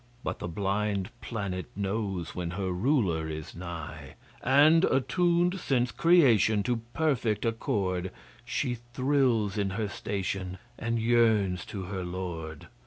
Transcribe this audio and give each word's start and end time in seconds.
But 0.23 0.39
the 0.39 0.47
blind 0.47 1.11
planet 1.21 1.67
knows 1.75 2.33
When 2.33 2.49
her 2.49 2.71
ruler 2.71 3.29
is 3.29 3.53
nigh; 3.55 4.15
And, 4.43 4.83
attuned 4.83 5.59
since 5.59 5.91
Creation, 5.91 6.63
To 6.63 6.77
perfect 6.95 7.45
accord, 7.45 8.11
She 8.43 8.79
thrills 8.95 9.59
in 9.59 9.69
her 9.69 9.87
station 9.87 10.57
And 10.79 10.97
yearns 10.97 11.65
to 11.67 11.83
her 11.83 12.03
Lord. 12.03 12.65